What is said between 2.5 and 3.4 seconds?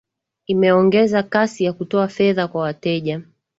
wateja